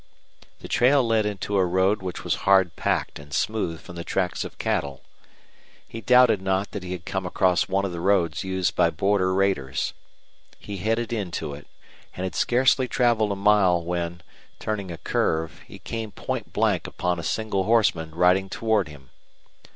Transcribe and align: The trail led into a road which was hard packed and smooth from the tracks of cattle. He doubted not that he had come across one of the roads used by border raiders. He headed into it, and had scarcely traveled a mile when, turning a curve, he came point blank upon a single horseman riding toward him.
The 0.61 0.67
trail 0.67 1.03
led 1.03 1.27
into 1.27 1.57
a 1.57 1.63
road 1.63 2.01
which 2.01 2.23
was 2.23 2.33
hard 2.49 2.75
packed 2.75 3.19
and 3.19 3.31
smooth 3.31 3.79
from 3.81 3.97
the 3.97 4.03
tracks 4.03 4.43
of 4.43 4.57
cattle. 4.57 5.03
He 5.87 6.01
doubted 6.01 6.41
not 6.41 6.71
that 6.71 6.81
he 6.81 6.91
had 6.93 7.05
come 7.05 7.23
across 7.23 7.69
one 7.69 7.85
of 7.85 7.91
the 7.91 7.99
roads 7.99 8.43
used 8.43 8.75
by 8.75 8.89
border 8.89 9.31
raiders. 9.31 9.93
He 10.57 10.77
headed 10.77 11.13
into 11.13 11.53
it, 11.53 11.67
and 12.15 12.23
had 12.23 12.33
scarcely 12.33 12.87
traveled 12.87 13.31
a 13.31 13.35
mile 13.35 13.83
when, 13.83 14.21
turning 14.57 14.89
a 14.89 14.97
curve, 14.97 15.61
he 15.67 15.77
came 15.77 16.09
point 16.11 16.51
blank 16.51 16.87
upon 16.87 17.19
a 17.19 17.23
single 17.23 17.65
horseman 17.65 18.09
riding 18.15 18.49
toward 18.49 18.87
him. 18.87 19.11